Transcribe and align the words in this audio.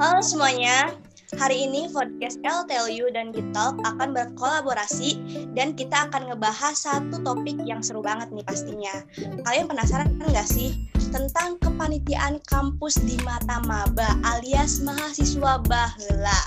Halo 0.00 0.24
semuanya, 0.24 0.96
hari 1.36 1.68
ini 1.68 1.92
podcast 1.92 2.40
You 2.88 3.12
dan 3.12 3.36
Gitalk 3.36 3.84
akan 3.84 4.16
berkolaborasi 4.16 5.20
dan 5.52 5.76
kita 5.76 6.08
akan 6.08 6.32
ngebahas 6.32 6.72
satu 6.72 7.20
topik 7.20 7.60
yang 7.68 7.84
seru 7.84 8.00
banget 8.00 8.32
nih 8.32 8.40
pastinya. 8.40 9.04
Kalian 9.44 9.68
penasaran 9.68 10.16
nggak 10.16 10.48
sih 10.48 10.88
tentang 11.12 11.60
kepanitiaan 11.60 12.40
kampus 12.48 12.96
di 13.04 13.20
mata 13.28 13.60
maba 13.68 14.16
alias 14.24 14.80
mahasiswa 14.80 15.60
bahla? 15.68 16.40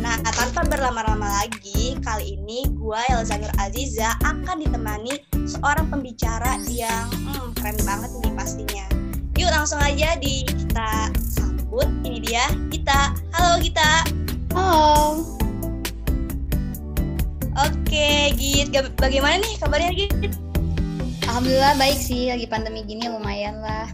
Nah, 0.00 0.16
tanpa 0.32 0.64
berlama-lama 0.64 1.44
lagi, 1.44 2.00
kali 2.00 2.40
ini 2.40 2.64
gue 2.80 3.00
Elzanur 3.12 3.52
Aziza 3.60 4.16
akan 4.24 4.64
ditemani 4.64 5.20
seorang 5.44 5.92
pembicara 5.92 6.64
yang 6.72 7.12
hmm, 7.12 7.60
keren 7.60 7.76
banget 7.84 8.08
nih 8.24 8.32
pastinya. 8.32 8.88
Yuk 9.36 9.52
langsung 9.52 9.84
aja 9.84 10.16
di 10.16 10.48
kita 10.48 11.12
sambut. 11.76 11.88
Ini 12.08 12.18
dia 12.24 12.44
Gita. 12.72 13.12
Halo 13.36 13.60
Gita. 13.60 13.92
Halo. 14.56 15.20
Oke, 17.56 18.32
Git. 18.36 18.72
Bagaimana 18.96 19.36
nih 19.44 19.54
kabarnya 19.60 19.92
Git? 19.92 20.12
Alhamdulillah 21.28 21.76
baik 21.76 22.00
sih. 22.00 22.32
Lagi 22.32 22.48
pandemi 22.48 22.80
gini 22.88 23.12
lumayan 23.12 23.60
lah. 23.60 23.92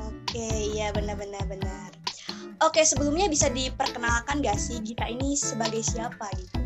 Oke, 0.00 0.48
iya 0.48 0.88
benar-benar 0.96 1.44
benar. 1.44 1.92
Oke, 2.64 2.80
sebelumnya 2.80 3.28
bisa 3.28 3.52
diperkenalkan 3.52 4.40
gak 4.40 4.56
sih 4.56 4.80
Gita 4.80 5.04
ini 5.04 5.36
sebagai 5.36 5.84
siapa 5.84 6.32
gitu? 6.40 6.56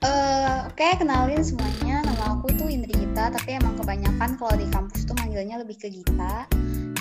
Uh, 0.00 0.68
Oke, 0.68 0.84
okay, 0.84 1.00
kenalin 1.00 1.40
semuanya. 1.40 2.04
Nama 2.04 2.36
aku 2.36 2.52
tuh 2.56 2.68
Indri 2.68 2.92
Gita, 2.92 3.32
tapi 3.32 3.56
emang 3.56 3.80
kebanyakan 3.80 4.36
kalau 4.36 4.52
di 4.56 4.68
kampus 4.68 5.08
tuh 5.08 5.16
manggilnya 5.16 5.60
lebih 5.60 5.80
ke 5.80 5.88
Gita. 5.88 6.44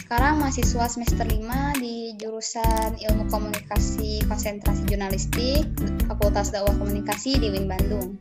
Sekarang 0.09 0.41
mahasiswa 0.41 0.89
semester 0.89 1.21
5 1.21 1.85
di 1.85 2.17
jurusan 2.17 2.97
Ilmu 2.97 3.29
Komunikasi 3.29 4.25
Konsentrasi 4.25 4.81
Jurnalistik, 4.89 5.69
Fakultas 6.09 6.49
Dakwah 6.49 6.73
Komunikasi 6.81 7.37
di 7.37 7.53
UIN 7.53 7.69
Bandung. 7.69 8.17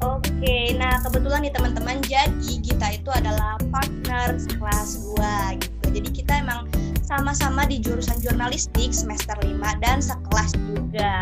Oke, 0.00 0.72
nah 0.80 0.96
kebetulan 1.04 1.44
nih 1.44 1.52
teman-teman, 1.52 2.00
jadi 2.08 2.52
Gita 2.64 2.88
itu 2.88 3.12
adalah 3.12 3.60
partner 3.68 4.32
kelas 4.32 5.04
gua 5.04 5.52
gitu. 5.60 6.00
Jadi 6.00 6.08
kita 6.24 6.40
emang 6.40 6.64
sama-sama 7.04 7.68
di 7.68 7.84
jurusan 7.84 8.16
jurnalistik 8.24 8.96
semester 8.96 9.36
5 9.44 9.60
dan 9.84 10.00
sekelas 10.00 10.56
juga. 10.72 11.20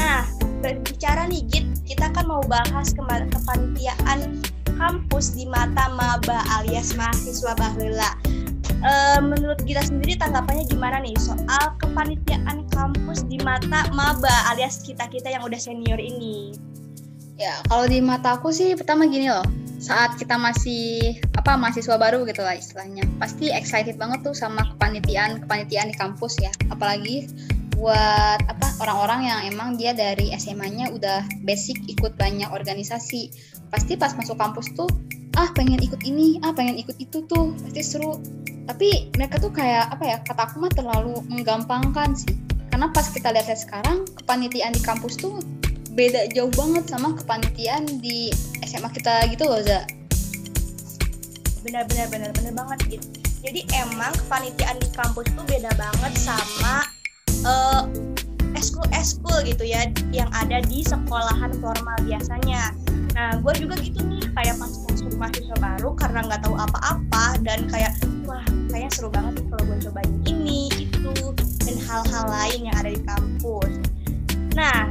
Nah, 0.00 0.24
berbicara 0.64 1.28
nih 1.28 1.44
Git, 1.52 1.68
kita 1.84 2.08
kan 2.16 2.24
mau 2.24 2.40
bahas 2.48 2.96
ke 2.96 3.04
kepanitiaan 3.04 4.40
kampus 4.76 5.36
di 5.36 5.44
mata 5.48 5.92
maba 5.92 6.44
alias 6.60 6.94
mahasiswa 6.96 7.52
bahula. 7.56 8.10
E, 8.82 8.92
menurut 9.22 9.62
kita 9.62 9.82
sendiri 9.84 10.18
tanggapannya 10.18 10.66
gimana 10.66 10.98
nih 11.02 11.14
soal 11.18 11.74
kepanitiaan 11.78 12.66
kampus 12.74 13.22
di 13.30 13.38
mata 13.42 13.86
maba 13.94 14.32
alias 14.50 14.82
kita-kita 14.82 15.30
yang 15.30 15.42
udah 15.46 15.60
senior 15.60 16.00
ini? 16.00 16.56
Ya, 17.40 17.58
kalau 17.66 17.88
di 17.88 17.98
mata 17.98 18.38
aku 18.38 18.52
sih 18.52 18.76
pertama 18.76 19.08
gini 19.08 19.26
loh. 19.26 19.44
Saat 19.82 20.14
kita 20.14 20.38
masih 20.38 21.18
apa 21.34 21.58
mahasiswa 21.58 21.98
baru 21.98 22.22
gitu 22.28 22.38
lah 22.38 22.54
istilahnya. 22.54 23.02
Pasti 23.18 23.50
excited 23.50 23.98
banget 23.98 24.22
tuh 24.22 24.36
sama 24.36 24.62
kepanitiaan 24.74 25.42
kepanitiaan 25.42 25.90
di 25.90 25.96
kampus 25.98 26.38
ya. 26.38 26.54
Apalagi 26.70 27.26
buat 27.82 28.38
apa 28.46 28.78
orang-orang 28.78 29.26
yang 29.26 29.40
emang 29.50 29.74
dia 29.74 29.90
dari 29.90 30.30
SMA-nya 30.38 30.94
udah 30.94 31.26
basic 31.42 31.82
ikut 31.90 32.14
banyak 32.14 32.46
organisasi. 32.54 33.34
Pasti 33.74 33.98
pas 33.98 34.14
masuk 34.14 34.38
kampus 34.38 34.70
tuh 34.78 34.86
ah 35.34 35.50
pengen 35.58 35.82
ikut 35.82 35.98
ini, 36.06 36.38
ah 36.46 36.54
pengen 36.54 36.78
ikut 36.78 36.94
itu 37.02 37.26
tuh, 37.26 37.50
pasti 37.58 37.82
seru. 37.82 38.22
Tapi 38.70 39.10
mereka 39.18 39.42
tuh 39.42 39.50
kayak 39.50 39.90
apa 39.90 40.04
ya, 40.06 40.16
kata 40.22 40.46
aku 40.46 40.62
mah 40.62 40.70
terlalu 40.70 41.18
menggampangkan 41.26 42.14
sih. 42.14 42.38
Karena 42.70 42.86
pas 42.94 43.10
kita 43.10 43.34
lihat 43.34 43.50
sekarang, 43.58 44.06
kepanitiaan 44.14 44.70
di 44.76 44.82
kampus 44.84 45.18
tuh 45.18 45.42
beda 45.92 46.24
jauh 46.32 46.48
banget 46.56 46.88
sama 46.88 47.12
kepanitiaan 47.12 47.84
di 48.00 48.32
SMA 48.64 48.88
kita 48.96 49.28
gitu 49.28 49.44
loh 49.44 49.60
Za 49.60 49.84
benar-benar 51.62 52.08
benar-benar 52.08 52.52
banget 52.56 52.96
gitu 52.98 53.08
jadi 53.44 53.60
emang 53.84 54.10
kepanitiaan 54.24 54.80
di 54.80 54.88
kampus 54.96 55.28
tuh 55.36 55.44
beda 55.44 55.70
banget 55.76 56.12
sama 56.16 56.88
uh, 57.46 57.86
eskul 58.56 58.86
eskul 58.94 59.38
gitu 59.42 59.66
ya 59.66 59.88
yang 60.14 60.30
ada 60.30 60.62
di 60.62 60.86
sekolahan 60.86 61.50
formal 61.58 61.98
biasanya. 62.06 62.70
Nah 63.12 63.36
gue 63.42 63.52
juga 63.58 63.74
gitu 63.80 64.00
nih 64.06 64.22
kayak 64.32 64.56
pas 64.56 64.72
masuk 64.88 65.12
mahasiswa 65.18 65.56
baru 65.58 65.90
karena 65.98 66.24
nggak 66.24 66.40
tahu 66.46 66.56
apa-apa 66.56 67.36
dan 67.42 67.66
kayak 67.68 67.92
wah 68.24 68.42
kayaknya 68.70 68.90
seru 68.94 69.08
banget 69.10 69.42
nih 69.42 69.46
kalau 69.50 69.64
gue 69.66 69.78
cobain 69.88 70.12
ini 70.24 70.62
itu 70.78 71.12
dan 71.66 71.76
hal-hal 71.90 72.24
lain 72.30 72.60
yang 72.70 72.76
ada 72.78 72.90
di 72.94 73.00
kampus. 73.02 73.72
Nah 74.54 74.88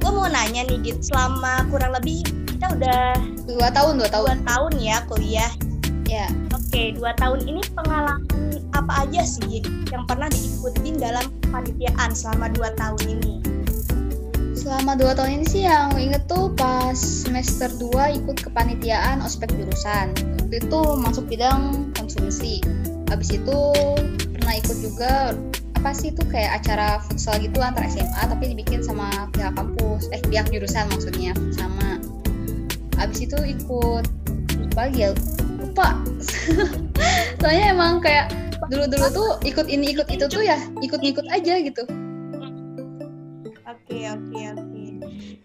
gue 0.00 0.10
mau 0.10 0.28
nanya 0.28 0.64
nih 0.68 0.78
Git 0.84 1.08
selama 1.08 1.64
kurang 1.72 1.96
lebih 1.96 2.24
kita 2.56 2.76
udah 2.76 3.16
dua 3.48 3.68
tahun 3.72 3.98
dua 3.98 4.10
tahun. 4.12 4.26
dua 4.36 4.46
tahun 4.46 4.72
ya 4.78 4.96
kuliah. 5.08 5.52
Ya. 6.10 6.26
Oke 6.54 6.94
dua 6.94 7.14
tahun 7.18 7.46
ini 7.50 7.62
pengalaman 7.74 8.62
apa 8.74 9.06
aja 9.06 9.26
sih 9.26 9.62
yang 9.90 10.06
pernah 10.06 10.30
diikutin 10.30 10.98
dalam 10.98 11.26
panitiaan 11.50 12.14
selama 12.14 12.48
dua 12.54 12.70
tahun 12.78 13.02
ini? 13.18 13.34
Selama 14.54 14.94
dua 14.94 15.12
tahun 15.18 15.42
ini 15.42 15.46
sih 15.50 15.62
yang 15.66 15.98
inget 15.98 16.24
tuh 16.30 16.52
pas 16.54 16.94
semester 16.94 17.66
2 17.80 18.22
ikut 18.22 18.38
kepanitiaan 18.44 19.18
ospek 19.24 19.50
jurusan. 19.56 20.14
Waktu 20.14 20.56
itu 20.62 20.80
masuk 21.00 21.24
bidang 21.26 21.90
konsumsi. 21.96 22.62
Habis 23.10 23.40
itu 23.40 23.58
pernah 24.36 24.54
ikut 24.60 24.78
juga 24.84 25.34
apa 25.80 25.96
sih 25.96 26.12
itu 26.12 26.20
kayak 26.28 26.60
acara 26.60 27.00
futsal 27.08 27.40
gitu 27.40 27.56
antar 27.64 27.88
SMA 27.88 28.20
tapi 28.28 28.52
dibikin 28.52 28.84
sama 28.84 29.32
pihak 29.32 29.56
kampus. 29.56 30.12
Eh 30.12 30.20
pihak 30.28 30.52
jurusan 30.52 30.86
maksudnya 30.92 31.32
sama. 31.56 31.96
Abis 33.00 33.24
itu 33.24 33.38
ikut 33.40 34.04
lupa 34.60 34.92
ya 34.92 35.16
lupa. 35.56 35.96
Soalnya 37.40 37.72
emang 37.72 38.04
kayak 38.04 38.28
dulu-dulu 38.68 39.06
tuh 39.14 39.30
ikut 39.48 39.66
ini 39.70 39.96
ikut 39.96 40.08
itu 40.12 40.28
tuh 40.28 40.44
ya 40.44 40.60
ikut-ikut 40.84 41.24
aja 41.32 41.54
gitu. 41.64 41.82
Oke 43.64 43.98
oke 44.10 44.40
oke. 44.58 44.84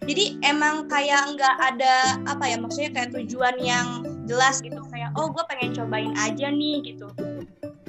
Jadi 0.06 0.38
emang 0.44 0.86
kayak 0.92 1.38
nggak 1.38 1.56
ada 1.62 2.20
apa 2.28 2.44
ya 2.46 2.58
maksudnya 2.59 2.92
kayak 2.92 3.09
tujuan 3.16 3.56
yang 3.62 3.88
jelas 4.25 4.59
gitu 4.59 4.81
kayak 4.92 5.14
oh 5.16 5.31
gue 5.31 5.44
pengen 5.48 5.72
cobain 5.74 6.12
aja 6.20 6.52
nih 6.52 6.84
gitu. 6.84 7.08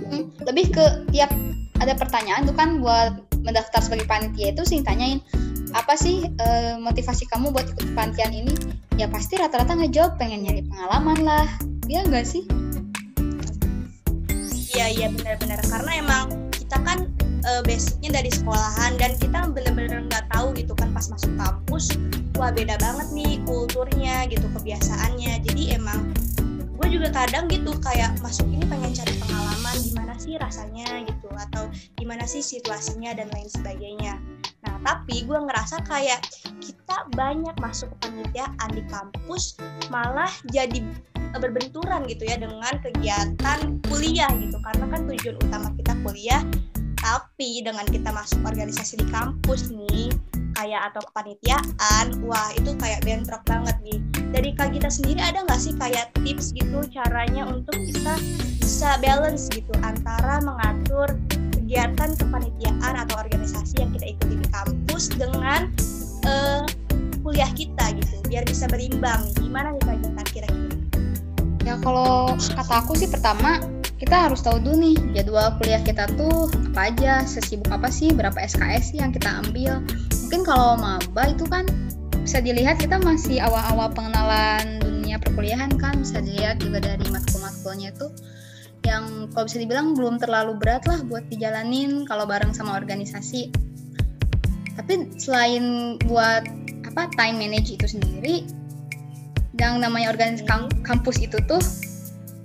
Hmm, 0.07 0.31
lebih 0.47 0.71
ke 0.71 0.85
tiap 1.11 1.33
ada 1.83 1.93
pertanyaan 1.99 2.47
tuh 2.47 2.57
kan 2.57 2.79
buat 2.81 3.21
mendaftar 3.43 3.83
sebagai 3.83 4.07
panitia 4.09 4.55
itu 4.55 4.63
sih 4.65 4.81
tanyain 4.81 5.21
apa 5.77 5.93
sih 5.99 6.25
e, 6.25 6.47
motivasi 6.81 7.29
kamu 7.29 7.53
buat 7.53 7.69
ikut 7.69 7.93
panitian 7.93 8.33
ini? 8.33 8.55
Ya 8.97 9.11
pasti 9.13 9.37
rata-rata 9.37 9.77
ngejawab 9.77 10.17
pengen 10.17 10.47
nyari 10.47 10.65
pengalaman 10.65 11.21
lah. 11.21 11.47
Dia 11.85 12.07
enggak 12.07 12.25
sih 12.25 12.49
iya 14.77 14.93
iya 14.93 15.09
benar-benar 15.09 15.57
karena 15.73 15.93
emang 16.05 16.25
kita 16.53 16.77
kan 16.85 17.09
e, 17.25 17.51
basicnya 17.65 18.21
dari 18.21 18.29
sekolahan 18.29 19.01
dan 19.01 19.17
kita 19.17 19.49
benar-benar 19.49 20.05
nggak 20.05 20.29
tahu 20.29 20.53
gitu 20.53 20.77
kan 20.77 20.93
pas 20.93 21.09
masuk 21.09 21.33
kampus 21.41 21.97
wah 22.37 22.53
beda 22.53 22.77
banget 22.77 23.09
nih 23.17 23.41
kulturnya 23.49 24.29
gitu 24.29 24.45
kebiasaannya 24.53 25.41
jadi 25.49 25.81
emang 25.81 26.13
gue 26.77 26.89
juga 26.93 27.09
kadang 27.09 27.49
gitu 27.49 27.73
kayak 27.81 28.21
masuk 28.21 28.45
ini 28.53 28.69
pengen 28.69 28.93
cari 28.93 29.17
pengalaman 29.17 29.77
gimana 29.81 30.13
sih 30.21 30.37
rasanya 30.37 31.09
gitu 31.09 31.33
atau 31.33 31.73
gimana 31.97 32.29
sih 32.29 32.45
situasinya 32.45 33.17
dan 33.17 33.33
lain 33.33 33.49
sebagainya. 33.49 34.21
Nah, 34.63 34.77
tapi 34.85 35.25
gue 35.25 35.35
ngerasa 35.35 35.83
kayak 35.89 36.21
kita 36.61 37.09
banyak 37.17 37.57
masuk 37.59 37.91
ke 37.97 37.97
penelitian 38.07 38.71
di 38.71 38.83
kampus 38.93 39.57
malah 39.89 40.31
jadi 40.53 40.85
berbenturan 41.35 42.07
gitu 42.07 42.23
ya 42.29 42.39
dengan 42.39 42.75
kegiatan 42.79 43.59
kuliah 43.91 44.31
gitu. 44.39 44.57
Karena 44.63 44.85
kan 44.91 45.01
tujuan 45.11 45.37
utama 45.43 45.69
kita 45.75 45.93
kuliah 46.07 46.43
tapi 47.07 47.63
dengan 47.63 47.87
kita 47.87 48.11
masuk 48.11 48.43
organisasi 48.43 48.99
di 48.99 49.07
kampus 49.15 49.71
nih 49.71 50.11
kayak 50.59 50.91
atau 50.91 51.05
kepanitiaan 51.13 52.07
wah 52.27 52.51
itu 52.57 52.75
kayak 52.81 53.05
bentrok 53.07 53.45
banget 53.47 53.77
nih. 53.85 54.01
Dari 54.35 54.51
kak 54.57 54.75
kita 54.75 54.91
sendiri 54.91 55.23
ada 55.23 55.45
nggak 55.47 55.61
sih 55.61 55.77
kayak 55.77 56.11
tips 56.25 56.51
gitu 56.57 56.83
caranya 56.91 57.47
untuk 57.47 57.77
kita 57.77 58.19
bisa 58.59 58.99
balance 58.99 59.47
gitu 59.53 59.71
antara 59.87 60.43
mengatur 60.43 61.15
kegiatan 61.55 62.11
kepanitiaan 62.19 62.95
atau 63.07 63.15
organisasi 63.23 63.85
yang 63.85 63.95
kita 63.95 64.17
ikuti 64.17 64.35
di 64.43 64.47
kampus 64.51 65.13
dengan 65.15 65.71
uh, 66.27 66.67
kuliah 67.23 67.51
kita 67.55 67.95
gitu 67.95 68.15
biar 68.27 68.43
bisa 68.49 68.67
berimbang. 68.67 69.31
Gimana 69.39 69.77
nih 69.77 69.83
kak 69.85 69.99
kita 70.03 70.23
kira-kira 70.33 70.86
ya 71.67 71.75
kalau 71.83 72.39
kata 72.39 72.75
aku 72.79 72.95
sih 72.95 73.11
pertama 73.11 73.59
kita 73.99 74.31
harus 74.31 74.39
tahu 74.45 74.63
dulu 74.63 74.87
nih 74.87 74.97
jadwal 75.19 75.51
kuliah 75.59 75.83
kita 75.83 76.07
tuh 76.15 76.47
apa 76.73 76.95
aja 76.95 77.27
sesibuk 77.27 77.67
apa 77.75 77.91
sih 77.91 78.15
berapa 78.15 78.39
SKS 78.39 78.95
sih 78.95 78.99
yang 79.03 79.11
kita 79.11 79.43
ambil. 79.43 79.83
Mungkin 80.29 80.43
kalau 80.47 80.79
maba 80.79 81.33
itu 81.33 81.43
kan 81.51 81.67
bisa 82.23 82.39
dilihat 82.39 82.79
kita 82.79 83.03
masih 83.03 83.43
awal-awal 83.43 83.91
pengenalan 83.91 84.79
dunia 84.79 85.19
perkuliahan 85.19 85.75
kan 85.81 86.05
bisa 86.05 86.23
dilihat 86.23 86.61
juga 86.63 86.85
dari 86.85 87.03
matkul-matkulnya 87.09 87.91
itu 87.97 88.07
yang 88.85 89.27
kalau 89.35 89.51
bisa 89.51 89.59
dibilang 89.59 89.99
belum 89.99 90.23
terlalu 90.23 90.55
berat 90.63 90.87
lah 90.87 91.03
buat 91.11 91.27
dijalanin 91.33 92.07
kalau 92.07 92.29
bareng 92.29 92.55
sama 92.55 92.79
organisasi. 92.79 93.51
Tapi 94.77 95.19
selain 95.19 95.97
buat 96.05 96.45
apa 96.85 97.09
time 97.17 97.41
manage 97.41 97.75
itu 97.75 97.89
sendiri 97.89 98.45
yang 99.57 99.81
namanya 99.81 100.13
organisasi 100.13 100.45
kampus 100.85 101.17
itu 101.21 101.37
tuh 101.49 101.61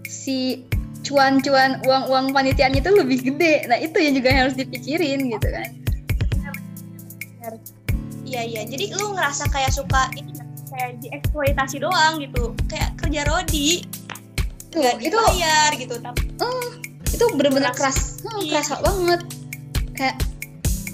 si 0.08 0.64
cuan-cuan 1.02 1.82
uang-uang 1.84 2.32
panitianya 2.32 2.80
itu 2.80 2.92
lebih 2.94 3.20
gede. 3.26 3.68
Nah 3.68 3.78
itu 3.82 3.98
yang 3.98 4.14
juga 4.16 4.30
harus 4.32 4.56
dipikirin 4.56 5.28
gitu 5.28 5.48
kan. 5.50 5.70
Iya 8.32 8.42
iya. 8.48 8.62
Jadi 8.64 8.96
lu 8.96 9.12
ngerasa 9.12 9.50
kayak 9.52 9.76
suka 9.76 10.08
ini 10.16 10.32
kayak 10.72 11.04
dieksploitasi 11.04 11.84
doang 11.84 12.22
gitu. 12.24 12.56
Kayak 12.72 12.96
kerja 12.96 13.22
rodi. 13.28 13.84
Tuh 14.72 14.80
nggak 14.80 15.04
itu 15.04 15.12
dibayar 15.20 15.70
gitu 15.76 15.96
tapi 16.00 16.32
uh, 16.40 16.70
itu 17.12 17.26
bener-bener 17.36 17.76
keras. 17.76 18.24
uh, 18.24 18.40
kerasa 18.40 18.80
banget. 18.80 19.22
Kayak 20.00 20.18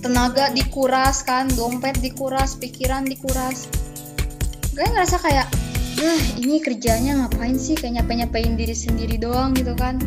tenaga 0.01 0.49
dikuras 0.49 1.21
kan 1.21 1.45
dompet 1.53 1.99
dikuras 2.01 2.57
pikiran 2.57 3.05
dikuras. 3.05 3.69
Gue 4.73 4.85
ngerasa 4.87 5.21
kayak 5.21 5.45
Nah, 5.97 6.21
ini 6.37 6.61
kerjanya 6.61 7.25
ngapain 7.25 7.57
sih 7.57 7.73
kayak 7.73 8.05
nyapain-nyapain 8.05 8.53
diri 8.53 8.77
sendiri 8.77 9.17
doang 9.17 9.57
gitu 9.57 9.73
kan. 9.73 9.97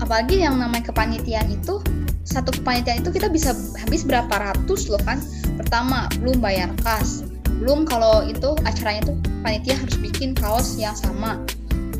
Apalagi 0.00 0.40
yang 0.40 0.56
namanya 0.56 0.88
kepanitiaan 0.88 1.52
itu, 1.52 1.84
satu 2.24 2.56
kepanitiaan 2.56 3.04
itu 3.04 3.12
kita 3.12 3.28
bisa 3.28 3.52
habis 3.76 4.00
berapa 4.00 4.32
ratus 4.32 4.88
loh 4.88 5.00
kan. 5.04 5.20
Pertama, 5.60 6.08
belum 6.24 6.40
bayar 6.40 6.72
kas. 6.80 7.20
Belum 7.60 7.84
kalau 7.84 8.24
itu 8.24 8.56
acaranya 8.64 9.12
tuh 9.12 9.16
panitia 9.44 9.76
harus 9.76 9.96
bikin 10.00 10.32
kaos 10.32 10.80
yang 10.80 10.96
sama. 10.96 11.36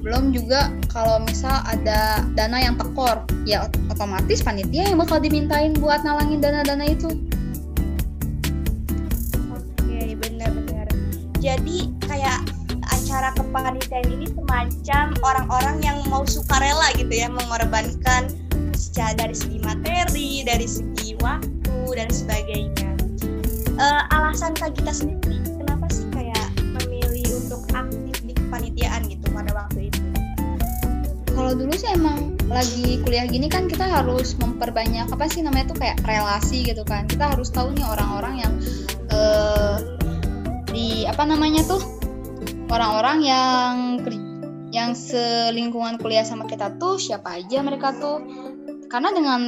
Belum 0.01 0.33
juga 0.33 0.73
kalau 0.89 1.21
misal 1.21 1.61
ada 1.69 2.25
dana 2.33 2.57
yang 2.57 2.81
tekor, 2.81 3.21
ya 3.45 3.69
otomatis 3.93 4.41
panitia 4.41 4.89
yang 4.89 4.97
bakal 4.97 5.21
dimintain 5.21 5.77
buat 5.77 6.01
nalangin 6.09 6.41
dana-dana 6.41 6.89
itu. 6.89 7.13
Acara 13.27 13.43
kepanitiaan 13.43 14.07
ini 14.07 14.27
semacam 14.31 15.07
orang-orang 15.27 15.77
yang 15.83 15.99
mau 16.07 16.23
sukarela 16.23 16.95
gitu 16.95 17.11
ya 17.11 17.27
mengorbankan 17.27 18.31
secara 18.79 19.19
dari 19.19 19.35
segi 19.35 19.59
materi, 19.67 20.47
dari 20.47 20.63
segi 20.63 21.19
waktu 21.19 21.75
dan 21.99 22.07
sebagainya. 22.07 22.95
Uh, 23.83 24.07
alasan 24.15 24.55
kak 24.55 24.79
Gita 24.79 24.95
sendiri 24.95 25.43
kenapa 25.59 25.91
sih 25.91 26.07
kayak 26.15 26.55
memilih 26.79 27.27
untuk 27.35 27.67
aktif 27.75 28.15
di 28.23 28.31
kepanitiaan 28.31 29.11
gitu 29.11 29.27
pada 29.35 29.51
waktu 29.59 29.91
itu? 29.91 30.01
Kalau 31.35 31.51
dulu 31.59 31.75
sih 31.75 31.91
emang 31.99 32.39
lagi 32.47 33.03
kuliah 33.03 33.27
gini 33.27 33.51
kan 33.51 33.67
kita 33.67 33.91
harus 33.91 34.39
memperbanyak 34.39 35.11
apa 35.11 35.27
sih 35.27 35.43
namanya 35.43 35.75
tuh 35.75 35.83
kayak 35.83 35.99
relasi 36.07 36.63
gitu 36.63 36.87
kan. 36.87 37.11
Kita 37.11 37.35
harus 37.35 37.51
tahu 37.51 37.75
nih 37.75 37.91
orang-orang 37.91 38.47
yang 38.47 38.55
uh, 39.11 39.83
di 40.71 41.11
apa 41.11 41.27
namanya 41.27 41.67
tuh 41.67 41.96
orang-orang 42.71 43.19
yang 43.23 43.73
yang 44.75 44.93
selingkungan 44.93 45.97
kuliah 46.03 46.27
sama 46.27 46.45
kita 46.45 46.75
tuh 46.77 46.99
siapa 46.99 47.39
aja 47.41 47.63
mereka 47.63 47.95
tuh? 47.97 48.21
Karena 48.91 49.15
dengan 49.15 49.41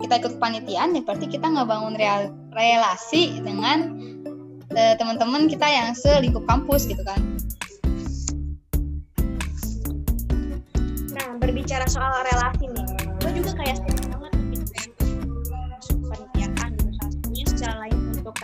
kita 0.00 0.20
ikut 0.20 0.34
panitiaan 0.42 0.96
ya 0.96 1.00
berarti 1.04 1.30
kita 1.30 1.46
nggak 1.46 1.68
bangun 1.68 1.94
real, 1.96 2.32
relasi 2.52 3.38
dengan 3.40 3.96
uh, 4.74 4.94
teman-teman 4.98 5.46
kita 5.46 5.64
yang 5.68 5.94
selingkup 5.94 6.44
kampus 6.48 6.88
gitu 6.90 7.00
kan. 7.06 7.20
Nah 11.14 11.28
berbicara 11.38 11.86
soal 11.86 12.12
relasi 12.26 12.68
nih 12.68 12.86
gue 13.24 13.30
juga 13.40 13.52
kayak 13.56 14.03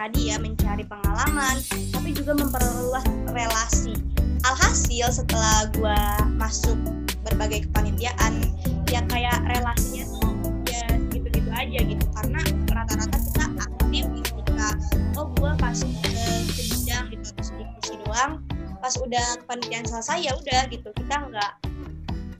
tadi 0.01 0.33
ya 0.33 0.41
mencari 0.41 0.81
pengalaman 0.89 1.61
tapi 1.93 2.17
juga 2.17 2.33
memperluas 2.33 3.05
relasi. 3.37 3.93
Alhasil 4.49 5.13
setelah 5.13 5.69
gue 5.77 6.01
masuk 6.41 6.81
berbagai 7.21 7.69
kepanitiaan 7.69 8.41
ya 8.89 9.05
kayak 9.13 9.37
relasinya 9.45 10.09
tuh 10.09 10.33
ya 10.73 10.89
gitu-gitu 11.13 11.51
aja 11.53 11.79
gitu. 11.85 12.05
Karena 12.17 12.41
rata-rata 12.73 13.19
kita 13.21 13.45
aktif 13.61 14.05
ketika 14.25 14.69
oh 15.21 15.29
gue 15.37 15.53
pas 15.61 15.77
ke, 15.77 16.25
ke 16.49 16.63
bidang 16.65 17.05
gitu 17.13 17.29
terus 17.37 17.51
diskusi 17.61 17.93
doang 18.09 18.41
pas 18.81 18.97
udah 18.97 19.27
kepanitiaan 19.45 19.85
selesai 19.85 20.25
ya 20.25 20.33
udah 20.33 20.65
gitu. 20.73 20.89
Kita 20.97 21.29
nggak 21.29 21.53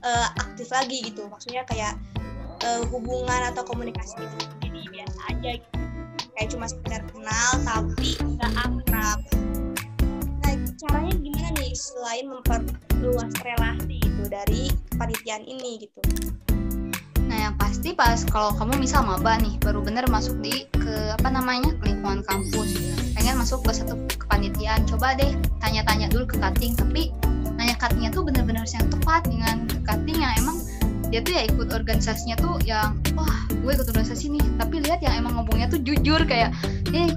uh, 0.01 0.27
aktif 0.49 0.73
lagi 0.73 1.13
gitu. 1.13 1.29
Maksudnya 1.29 1.61
kayak 1.69 1.93
uh, 2.65 2.81
hubungan 2.89 3.53
atau 3.53 3.61
komunikasi 3.61 4.17
itu 4.17 4.49
jadi 4.65 4.81
biasa 4.89 5.19
aja 5.29 5.51
gitu 5.61 5.80
kayak 6.41 6.57
cuma 6.57 6.65
sekedar 6.65 7.05
kenal 7.13 7.51
tapi 7.61 8.17
nggak 8.17 8.53
akrab. 8.57 9.19
Nah 10.41 10.53
caranya 10.81 11.13
gimana 11.21 11.49
nih 11.53 11.69
selain 11.77 12.25
memperluas 12.33 13.29
relasi 13.45 14.01
itu 14.01 14.23
dari 14.25 14.73
kepanitiaan 14.89 15.45
ini 15.45 15.85
gitu? 15.85 16.01
Nah 17.29 17.37
yang 17.45 17.55
pasti 17.61 17.93
pas 17.93 18.25
kalau 18.25 18.57
kamu 18.57 18.81
misal 18.81 19.05
maba 19.05 19.37
nih 19.37 19.53
baru 19.61 19.85
bener 19.85 20.09
masuk 20.09 20.33
di 20.41 20.65
ke 20.81 21.13
apa 21.13 21.29
namanya 21.29 21.77
lingkungan 21.85 22.25
kampus. 22.25 22.73
Pengen 23.13 23.37
masuk 23.37 23.61
ke 23.61 23.77
satu 23.77 23.93
kepanitiaan. 24.17 24.89
Coba 24.89 25.13
deh 25.13 25.37
tanya-tanya 25.61 26.09
dulu 26.09 26.25
ke 26.25 26.41
cutting 26.41 26.73
tapi 26.73 27.13
nanya 27.53 27.77
cuttingnya 27.77 28.09
tuh 28.09 28.25
bener-bener 28.25 28.65
yang 28.65 28.89
tepat 28.89 29.29
dengan 29.29 29.69
ke 29.69 29.77
cutting 29.85 30.17
yang 30.17 30.33
emang 30.41 30.57
dia 31.13 31.21
tuh 31.21 31.37
ya 31.37 31.45
ikut 31.45 31.69
organisasinya 31.69 32.33
tuh 32.41 32.57
yang 32.65 32.97
wah 33.15 33.45
gue 33.49 33.71
ikut 33.71 33.87
organisasi 33.87 34.31
nih. 34.33 34.45
Tapi 34.57 34.75
lihat 34.83 34.99
yang 35.03 35.25
emang 35.25 35.41
ngomongnya 35.41 35.71
tuh 35.71 35.81
jujur 35.81 36.21
kayak 36.25 36.55
eh 36.95 37.11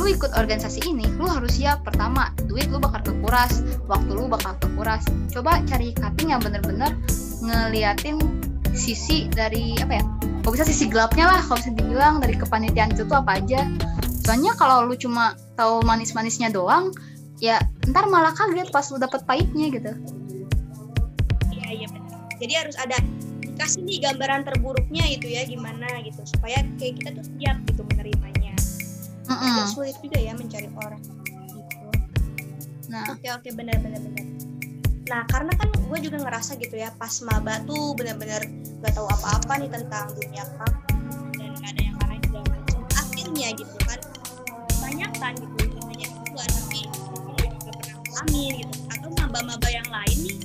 lu 0.00 0.08
ikut 0.08 0.32
organisasi 0.32 0.86
ini 0.88 1.06
lu 1.20 1.28
harus 1.28 1.60
siap. 1.60 1.84
Pertama 1.84 2.32
duit 2.48 2.68
lu 2.72 2.80
bakal 2.80 3.04
kekuras 3.04 3.60
waktu 3.86 4.10
lu 4.10 4.26
bakal 4.26 4.56
kekuras. 4.58 5.04
Coba 5.30 5.60
cari 5.68 5.92
cutting 5.96 6.32
yang 6.32 6.40
bener-bener 6.40 6.94
ngeliatin 7.44 8.20
sisi 8.70 9.26
dari 9.32 9.74
apa 9.82 9.98
ya 9.98 10.04
kalau 10.40 10.52
bisa 10.56 10.64
sisi 10.64 10.88
gelapnya 10.88 11.26
lah 11.26 11.42
kalau 11.44 11.58
bisa 11.58 11.74
dibilang 11.74 12.22
dari 12.22 12.38
kepanitiaan 12.38 12.94
itu 12.94 13.04
tuh 13.04 13.20
apa 13.20 13.42
aja. 13.42 13.66
Soalnya 14.24 14.54
kalau 14.56 14.86
lu 14.86 14.94
cuma 14.94 15.34
tahu 15.58 15.82
manis-manisnya 15.82 16.54
doang 16.54 16.94
ya 17.40 17.60
ntar 17.88 18.06
malah 18.06 18.36
kaget 18.36 18.68
pas 18.70 18.84
lu 18.92 19.00
dapet 19.00 19.20
pahitnya 19.26 19.66
gitu. 19.72 19.92
Iya 21.50 21.68
iya 21.72 21.88
jadi 22.40 22.52
harus 22.64 22.76
ada 22.80 22.96
dikasih 23.60 23.84
nih 23.84 24.00
gambaran 24.08 24.40
terburuknya 24.48 25.04
itu 25.04 25.36
ya 25.36 25.44
gimana 25.44 25.84
gitu. 26.00 26.24
Supaya 26.24 26.64
kayak 26.80 26.96
kita 26.96 27.12
tuh 27.12 27.28
siap 27.36 27.60
gitu 27.68 27.84
menerimanya. 27.92 28.56
Mm 29.28 29.36
-mm. 29.36 29.48
agak 29.52 29.68
sulit 29.76 29.96
juga 30.00 30.16
ya 30.16 30.32
mencari 30.32 30.72
orang 30.80 30.96
gitu. 31.04 31.20
Nah. 32.88 33.04
Oke 33.12 33.28
oke 33.28 33.52
benar 33.52 33.76
benar 33.84 34.00
benar. 34.00 34.26
Nah 35.12 35.22
karena 35.28 35.52
kan 35.60 35.68
gue 35.76 35.98
juga 36.00 36.24
ngerasa 36.24 36.56
gitu 36.56 36.72
ya 36.72 36.88
pas 36.96 37.12
maba 37.20 37.60
tuh 37.68 37.92
benar-benar 38.00 38.48
gak 38.80 38.96
tahu 38.96 39.04
apa-apa 39.12 39.52
nih 39.60 39.68
tentang 39.68 40.08
dunia 40.16 40.44
kampus 40.56 40.96
dan 41.36 41.52
gak 41.60 41.70
ada 41.76 41.82
yang 41.84 41.98
lain 42.00 42.22
macam. 42.32 42.80
Akhirnya 42.96 43.48
gitu 43.60 43.76
kan 43.84 44.00
banyak 44.80 45.10
kan 45.20 45.36
gitu 45.36 45.84
banyak 45.84 46.08
gue 46.08 46.44
tapi 46.48 46.80
gue 46.88 47.44
juga 47.44 47.70
pernah 47.76 47.96
ngalamin 48.08 48.52
gitu. 48.64 48.74
Atau 48.88 49.08
maba-maba 49.20 49.68
yang 49.68 49.88
lain 49.92 50.16
nih 50.24 50.36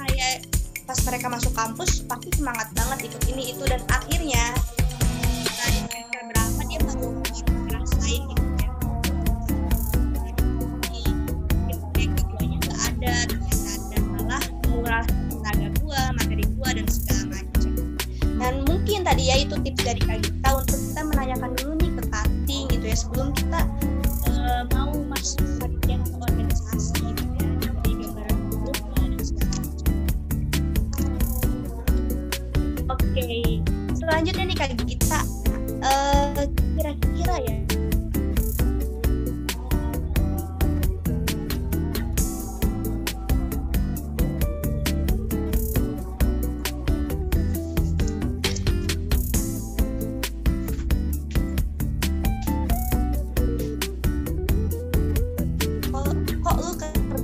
kayak 0.00 0.61
pas 0.82 0.98
mereka 1.06 1.26
masuk 1.30 1.52
kampus 1.54 2.02
pasti 2.04 2.28
semangat 2.34 2.68
banget 2.74 3.12
ikut 3.12 3.22
ini 3.30 3.54
itu 3.54 3.62
dan 3.70 3.78
akhirnya 3.86 4.50
semester 5.62 6.20
berapa 6.26 6.60
dia 6.66 6.80
baru 6.82 7.08
ngerasain 7.70 8.22
gitu 8.26 8.44
kan 8.58 8.70
di 11.94 12.04
keduanya 12.18 12.58
nggak 12.66 12.80
ada 12.92 13.14
dan 13.92 14.02
malah 14.10 14.44
menguras 14.66 15.06
tenaga 15.30 15.68
gua 15.80 16.00
materi 16.18 16.44
gua 16.58 16.70
dan 16.74 16.86
segala 16.90 17.24
macam. 17.30 17.72
Dan 18.42 18.54
mungkin 18.66 18.98
tadi 19.06 19.22
ya 19.30 19.36
itu 19.38 19.54
tips 19.62 19.82
dari 19.86 20.00
kak 20.02 20.18
Gita 20.26 20.50
untuk 20.58 20.78
kita 20.82 21.02
menanyakan 21.06 21.50
dulu 21.62 21.72
nih 21.78 21.90
ke 21.94 22.02
cutting 22.10 22.64
gitu 22.74 22.84
ya 22.90 22.96
sebelum 22.98 23.28
kita 23.36 23.51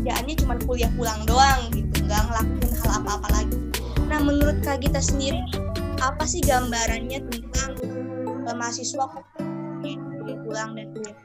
kerjaannya 0.09 0.41
cuma 0.41 0.57
kuliah 0.65 0.89
pulang 0.97 1.21
doang 1.29 1.69
gitu 1.69 2.01
nggak 2.09 2.23
ngelakuin 2.33 2.73
hal 2.81 2.91
apa-apa 2.97 3.29
lagi. 3.29 3.59
Nah 4.09 4.25
menurut 4.25 4.57
kak 4.65 4.81
Gita 4.81 5.05
sendiri 5.05 5.37
nih, 5.37 5.61
apa 6.01 6.25
sih 6.25 6.41
gambarannya 6.41 7.21
tentang 7.29 7.77
uh, 8.49 8.57
mahasiswa 8.57 9.05
kuliah 9.05 10.41
pulang 10.49 10.73
dan 10.73 10.89
kuliah 10.97 11.17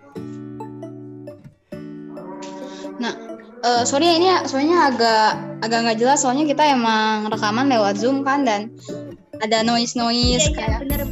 Nah, 2.99 3.15
uh, 3.63 3.87
sorry 3.87 4.11
ya, 4.11 4.15
ini 4.19 4.27
soalnya 4.51 4.91
agak 4.91 5.31
agak 5.63 5.79
nggak 5.87 5.99
jelas 6.03 6.19
soalnya 6.19 6.43
kita 6.43 6.75
emang 6.75 7.31
rekaman 7.31 7.71
lewat 7.71 7.95
zoom 7.95 8.27
kan 8.27 8.43
dan 8.43 8.67
ada 9.39 9.63
noise 9.63 9.95
noise 9.95 10.43
iya, 10.43 10.59
kayak 10.59 10.79
bener, 10.83 11.07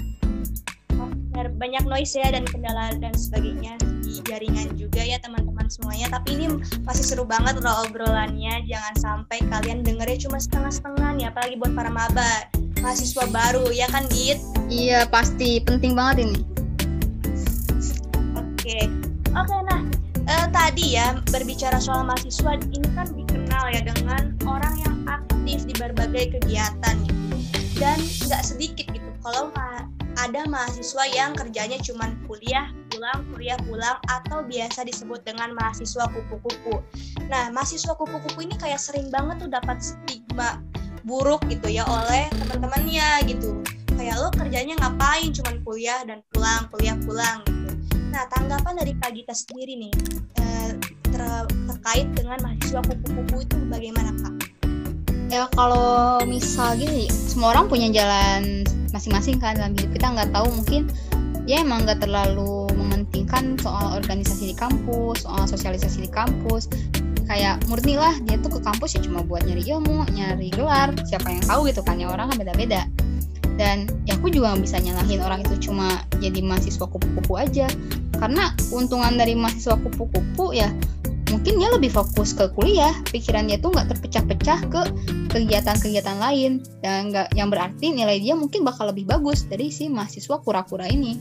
bener 1.31 1.47
banyak 1.55 1.83
noise 1.87 2.19
ya 2.19 2.35
dan 2.35 2.43
kendala 2.43 2.91
dan 2.99 3.15
sebagainya 3.15 3.79
di 4.03 4.19
jaringan 4.27 4.75
juga 4.75 5.01
ya 5.07 5.17
teman-teman 5.23 5.50
semuanya. 5.71 6.11
Tapi 6.11 6.35
ini 6.35 6.45
masih 6.83 7.05
seru 7.07 7.23
banget 7.23 7.63
loh 7.63 7.87
obrolannya. 7.87 8.67
Jangan 8.67 8.95
sampai 8.99 9.39
kalian 9.47 9.87
dengernya 9.87 10.27
cuma 10.27 10.37
setengah-setengah 10.43 11.09
nih 11.15 11.25
apalagi 11.31 11.55
buat 11.55 11.71
para 11.71 11.87
maba 11.87 12.51
mahasiswa 12.83 13.23
baru 13.31 13.71
ya 13.71 13.87
kan 13.87 14.03
Git? 14.11 14.43
Iya 14.67 15.07
pasti. 15.07 15.63
Penting 15.63 15.95
banget 15.95 16.27
ini. 16.27 16.37
Oke. 18.35 18.91
Oke 19.31 19.57
nah 19.71 19.79
uh, 20.27 20.47
tadi 20.51 20.99
ya 20.99 21.15
berbicara 21.31 21.79
soal 21.79 22.03
mahasiswa 22.03 22.59
ini 22.59 22.87
kan 22.91 23.07
dikenal 23.15 23.71
ya 23.71 23.81
dengan 23.87 24.35
orang 24.43 24.75
yang 24.83 24.95
aktif 25.07 25.63
di 25.63 25.73
berbagai 25.79 26.35
kegiatan 26.35 26.95
gitu 27.07 27.37
dan 27.79 27.97
nggak 28.27 28.43
sedikit 28.43 28.85
gitu. 28.91 29.09
Kalau 29.21 29.53
ada 30.17 30.41
mahasiswa 30.49 31.03
yang 31.09 31.31
kerjanya 31.33 31.77
cuma 31.81 32.09
kuliah 32.25 32.69
pulang 33.01 33.25
kuliah 33.33 33.57
pulang 33.65 33.97
atau 34.13 34.45
biasa 34.45 34.85
disebut 34.85 35.25
dengan 35.25 35.57
mahasiswa 35.57 36.05
kupu-kupu. 36.13 36.85
Nah 37.33 37.49
mahasiswa 37.49 37.97
kupu-kupu 37.97 38.45
ini 38.45 38.53
kayak 38.61 38.77
sering 38.77 39.09
banget 39.09 39.41
tuh 39.41 39.49
dapat 39.49 39.81
stigma 39.81 40.61
buruk 41.01 41.41
gitu 41.49 41.65
ya 41.65 41.81
oleh 41.89 42.29
teman-temannya 42.29 43.25
gitu. 43.25 43.57
Kayak 43.97 44.21
lo 44.21 44.29
kerjanya 44.29 44.77
ngapain 44.77 45.33
cuman 45.33 45.65
kuliah 45.65 46.05
dan 46.05 46.21
pulang 46.29 46.69
kuliah 46.69 46.93
pulang 47.01 47.41
gitu. 47.49 47.73
Nah 48.13 48.29
tanggapan 48.29 48.85
dari 48.85 48.93
Kak 49.01 49.17
Gita 49.17 49.33
sendiri 49.33 49.81
nih 49.81 49.93
eh, 50.37 50.69
ter 51.09 51.21
terkait 51.73 52.05
dengan 52.13 52.37
mahasiswa 52.45 52.85
kupu-kupu 52.85 53.41
itu 53.41 53.57
bagaimana 53.65 54.13
Kak? 54.21 54.33
Ya 55.33 55.49
kalau 55.57 56.21
misal 56.29 56.77
gini, 56.77 57.09
semua 57.09 57.57
orang 57.57 57.65
punya 57.65 57.89
jalan 57.89 58.61
masing-masing 58.93 59.41
kan 59.41 59.57
dalam 59.57 59.73
hidup 59.73 59.89
kita 59.89 60.05
nggak 60.05 60.29
tahu 60.29 60.53
mungkin 60.53 60.85
ya 61.49 61.65
emang 61.65 61.83
nggak 61.83 62.05
terlalu 62.05 62.70
mementingkan 63.11 63.59
soal 63.59 63.99
organisasi 63.99 64.55
di 64.55 64.55
kampus, 64.55 65.27
soal 65.27 65.43
sosialisasi 65.43 66.07
di 66.07 66.11
kampus. 66.11 66.71
Kayak 67.27 67.59
murni 67.67 67.99
lah 67.99 68.15
dia 68.23 68.39
tuh 68.39 68.55
ke 68.55 68.59
kampus 68.63 68.95
ya 68.95 69.03
cuma 69.03 69.19
buat 69.19 69.43
nyari 69.43 69.67
ilmu, 69.67 70.07
nyari 70.15 70.47
gelar. 70.55 70.95
Siapa 71.03 71.27
yang 71.27 71.43
tahu 71.43 71.67
gitu 71.67 71.83
kan 71.83 71.99
ya 71.99 72.07
orang 72.07 72.31
kan 72.31 72.39
beda-beda. 72.39 72.87
Dan 73.59 73.83
ya 74.07 74.15
aku 74.15 74.31
juga 74.31 74.55
bisa 74.55 74.79
nyalahin 74.79 75.19
orang 75.19 75.43
itu 75.43 75.69
cuma 75.69 76.07
jadi 76.23 76.39
mahasiswa 76.39 76.87
kupu-kupu 76.87 77.35
aja. 77.35 77.67
Karena 78.15 78.55
keuntungan 78.71 79.19
dari 79.19 79.35
mahasiswa 79.35 79.75
kupu-kupu 79.75 80.55
ya 80.55 80.71
mungkin 81.31 81.63
dia 81.63 81.71
lebih 81.71 81.87
fokus 81.95 82.35
ke 82.35 82.51
kuliah 82.51 82.91
pikiran 83.07 83.47
dia 83.47 83.55
tuh 83.55 83.71
nggak 83.71 83.95
terpecah-pecah 83.95 84.59
ke 84.67 84.81
kegiatan-kegiatan 85.31 86.19
lain 86.19 86.59
dan 86.83 87.07
nggak 87.07 87.31
yang 87.39 87.47
berarti 87.47 87.95
nilai 87.95 88.19
dia 88.19 88.35
mungkin 88.35 88.67
bakal 88.67 88.91
lebih 88.91 89.07
bagus 89.07 89.47
dari 89.47 89.71
si 89.71 89.87
mahasiswa 89.87 90.43
kura-kura 90.43 90.91
ini 90.91 91.15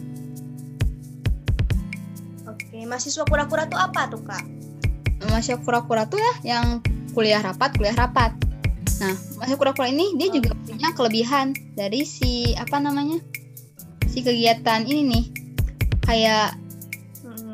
mahasiswa 2.91 3.23
kura-kura 3.23 3.71
tuh 3.71 3.79
apa 3.79 4.11
tuh 4.11 4.19
kak? 4.27 4.43
Mahasiswa 5.31 5.63
kura-kura 5.63 6.11
tuh 6.11 6.19
ya 6.19 6.59
yang 6.59 6.83
kuliah 7.15 7.39
rapat 7.39 7.79
kuliah 7.79 7.95
rapat. 7.95 8.35
Nah 8.99 9.15
mahasiswa 9.39 9.59
kura-kura 9.63 9.87
ini 9.87 10.19
dia 10.19 10.35
juga 10.35 10.59
punya 10.67 10.91
kelebihan 10.99 11.55
dari 11.79 12.03
si 12.03 12.59
apa 12.59 12.83
namanya 12.83 13.23
si 14.11 14.27
kegiatan 14.27 14.83
ini 14.91 15.03
nih. 15.07 15.25
Kayak 16.03 16.59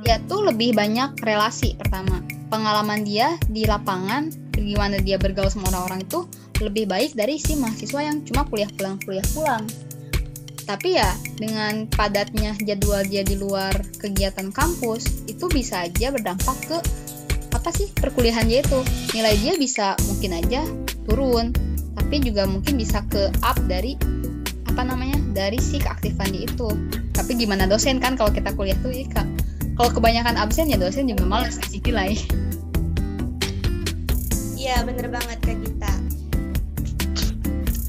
dia 0.00 0.16
tuh 0.25 0.49
lebih 0.49 0.73
banyak 0.73 1.21
relasi 1.21 1.76
pertama. 1.76 2.25
Pengalaman 2.49 3.05
dia 3.05 3.37
di 3.52 3.69
lapangan 3.69 4.33
gimana 4.57 4.97
dia 5.05 5.21
bergaul 5.21 5.52
sama 5.52 5.69
orang-orang 5.69 6.00
itu 6.09 6.25
lebih 6.64 6.88
baik 6.88 7.12
dari 7.12 7.37
si 7.37 7.52
mahasiswa 7.61 8.00
yang 8.00 8.25
cuma 8.25 8.49
kuliah 8.49 8.71
pulang 8.73 8.97
kuliah 9.05 9.26
pulang 9.37 9.69
tapi 10.66 10.99
ya 10.99 11.14
dengan 11.38 11.87
padatnya 11.87 12.58
jadwal 12.58 13.06
dia 13.06 13.23
di 13.23 13.38
luar 13.38 13.70
kegiatan 14.02 14.50
kampus 14.50 15.23
itu 15.30 15.46
bisa 15.46 15.87
aja 15.87 16.11
berdampak 16.11 16.58
ke 16.66 16.78
apa 17.54 17.70
sih 17.70 17.88
perkuliahan 17.94 18.50
dia 18.50 18.66
itu. 18.66 18.82
Nilai 19.14 19.38
dia 19.38 19.54
bisa 19.54 19.94
mungkin 20.11 20.35
aja 20.35 20.66
turun 21.06 21.54
tapi 21.94 22.18
juga 22.18 22.44
mungkin 22.50 22.76
bisa 22.76 23.00
ke 23.06 23.30
up 23.46 23.56
dari 23.70 23.94
apa 24.66 24.82
namanya 24.82 25.16
dari 25.32 25.62
si 25.62 25.78
keaktifan 25.78 26.35
dia 26.35 26.50
itu. 26.50 26.68
Tapi 27.14 27.38
gimana 27.38 27.70
dosen 27.70 28.02
kan 28.02 28.18
kalau 28.18 28.35
kita 28.35 28.50
kuliah 28.58 28.76
tuh 28.82 28.90
ya 28.90 29.06
kalau 29.78 29.90
kebanyakan 29.94 30.35
absen 30.35 30.66
ya 30.66 30.76
dosen 30.76 31.06
juga 31.06 31.23
malas 31.25 31.62
kasih 31.62 31.78
nilai. 31.87 32.18
Iya 34.58 34.82
bener 34.82 35.14
banget 35.14 35.38
kak 35.46 35.62
kita 35.62 35.95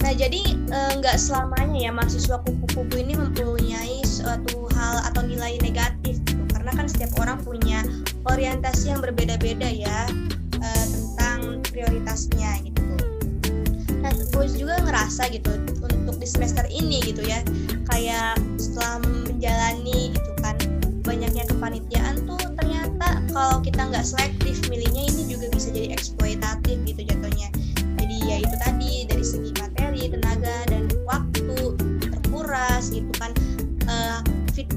nah 0.07 0.15
jadi 0.15 0.55
eh, 0.55 0.91
nggak 1.03 1.15
e, 1.15 1.21
selamanya 1.21 1.79
ya 1.83 1.91
mahasiswa 1.91 2.39
kupu-kupu 2.47 2.95
ini 2.95 3.19
mempunyai 3.19 3.99
suatu 4.07 4.71
hal 4.71 5.03
atau 5.11 5.19
nilai 5.27 5.59
negatif 5.59 6.23
gitu. 6.23 6.39
Karena 6.47 6.71
kan 6.71 6.87
setiap 6.87 7.11
orang 7.19 7.43
punya 7.43 7.83
orientasi 8.23 8.95
yang 8.95 9.03
berbeda-beda 9.03 9.67
ya 9.67 10.07
e, 10.63 10.69
tentang 10.87 11.59
prioritasnya 11.67 12.55
gitu. 12.63 12.83
Nah 13.99 14.15
gue 14.15 14.45
juga 14.55 14.79
ngerasa 14.87 15.27
gitu 15.27 15.51
untuk 15.83 16.15
di 16.23 16.27
semester 16.31 16.63
ini 16.71 17.03
gitu 17.03 17.27
ya 17.27 17.43
kayak 17.91 18.39
setelah 18.55 19.03
menjalani 19.03 20.15
gitu 20.15 20.31
kan 20.39 20.55
banyaknya 21.03 21.43
kepanitiaan 21.51 22.23
tuh 22.23 22.39
ternyata 22.55 23.19
kalau 23.35 23.59
kita 23.59 23.83
nggak 23.83 24.07
selektif 24.07 24.55
milihnya 24.71 25.03
ini 25.03 25.35
juga 25.35 25.51
bisa 25.51 25.67
jadi 25.67 25.91
eksploitatif 25.91 26.56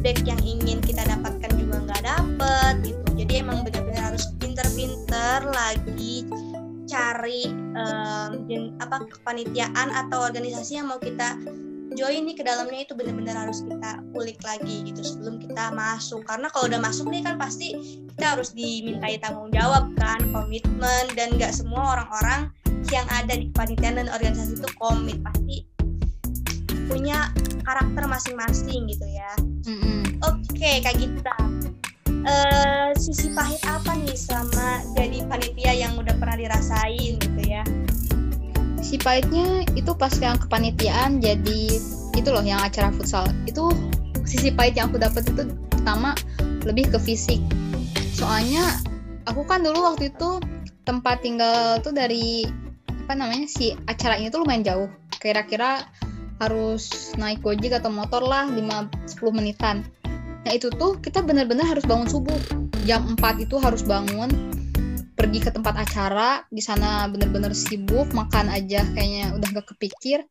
feedback 0.01 0.25
yang 0.25 0.41
ingin 0.41 0.81
kita 0.81 1.05
dapatkan 1.05 1.61
juga 1.61 1.77
nggak 1.85 2.03
dapet 2.09 2.75
gitu. 2.89 3.05
Jadi 3.21 3.33
emang 3.45 3.69
benar-benar 3.69 4.17
harus 4.17 4.33
pinter-pinter 4.41 5.45
lagi 5.53 6.25
cari 6.89 7.45
um, 7.77 8.49
apa 8.81 9.05
kepanitiaan 9.13 9.93
atau 9.93 10.25
organisasi 10.25 10.81
yang 10.81 10.89
mau 10.89 10.97
kita 10.97 11.37
join 12.01 12.25
nih 12.25 12.33
ke 12.33 12.41
dalamnya 12.41 12.89
itu 12.89 12.97
benar-benar 12.97 13.45
harus 13.45 13.61
kita 13.61 14.01
ulik 14.17 14.41
lagi 14.41 14.89
gitu 14.89 15.05
sebelum 15.05 15.37
kita 15.37 15.69
masuk. 15.77 16.25
Karena 16.25 16.49
kalau 16.49 16.73
udah 16.73 16.81
masuk 16.81 17.13
nih 17.13 17.21
kan 17.21 17.37
pasti 17.37 18.01
kita 18.17 18.41
harus 18.41 18.57
dimintai 18.57 19.21
tanggung 19.21 19.53
jawab 19.53 19.93
kan 20.01 20.25
komitmen 20.33 21.13
dan 21.13 21.37
nggak 21.37 21.53
semua 21.53 22.01
orang-orang 22.01 22.49
yang 22.89 23.05
ada 23.13 23.37
di 23.37 23.53
kepanitiaan 23.53 24.01
dan 24.01 24.09
organisasi 24.09 24.65
itu 24.65 24.71
komit. 24.81 25.21
Pasti 25.21 25.80
punya 26.91 27.31
karakter 27.63 28.03
masing-masing 28.11 28.91
gitu 28.91 29.07
ya. 29.07 29.31
Mm-hmm. 29.63 30.19
oke 30.27 30.43
okay, 30.51 30.83
kak 30.83 30.99
Gita 30.99 31.39
uh, 32.27 32.91
sisi 32.97 33.33
pahit 33.33 33.61
apa 33.65 33.97
nih 33.97 34.17
selama 34.17 34.85
jadi 34.97 35.25
panitia 35.29 35.73
yang 35.73 35.93
udah 35.97 36.15
pernah 36.19 36.37
dirasain 36.37 37.17
gitu 37.17 37.41
ya? 37.47 37.63
Si 38.81 38.97
pahitnya 38.99 39.65
itu 39.77 39.93
pas 39.95 40.13
yang 40.19 40.41
kepanitiaan 40.41 41.21
jadi 41.23 41.61
itu 42.17 42.29
loh 42.29 42.43
yang 42.43 42.61
acara 42.61 42.91
futsal. 42.91 43.29
Itu 43.47 43.71
sisi 44.27 44.51
pahit 44.51 44.77
yang 44.77 44.91
aku 44.91 44.99
dapat 44.99 45.23
itu 45.29 45.47
pertama 45.71 46.17
lebih 46.67 46.91
ke 46.93 46.99
fisik. 46.99 47.41
Soalnya 48.13 48.81
aku 49.29 49.47
kan 49.47 49.63
dulu 49.63 49.85
waktu 49.85 50.11
itu 50.11 50.41
tempat 50.85 51.23
tinggal 51.23 51.79
tuh 51.85 51.95
dari 51.95 52.45
apa 53.07 53.15
namanya 53.15 53.47
si 53.47 53.75
acara 53.87 54.19
ini 54.19 54.33
tuh 54.33 54.43
lumayan 54.43 54.65
jauh. 54.65 54.89
Kira-kira 55.21 55.85
harus 56.41 57.13
naik 57.21 57.45
gojek 57.45 57.77
atau 57.77 57.93
motor 57.93 58.25
lah 58.25 58.49
5-10 58.49 59.37
menitan. 59.37 59.85
Nah 60.49 60.53
itu 60.57 60.73
tuh 60.73 60.97
kita 60.99 61.21
bener-bener 61.21 61.69
harus 61.69 61.85
bangun 61.85 62.09
subuh. 62.09 62.41
Jam 62.89 63.15
4 63.15 63.45
itu 63.45 63.61
harus 63.61 63.85
bangun 63.85 64.33
pergi 65.13 65.45
ke 65.45 65.53
tempat 65.53 65.77
acara 65.77 66.49
di 66.49 66.65
sana 66.65 67.05
bener-bener 67.13 67.53
sibuk 67.53 68.09
makan 68.17 68.49
aja 68.49 68.81
kayaknya 68.97 69.37
udah 69.37 69.49
gak 69.61 69.77
kepikir. 69.77 70.25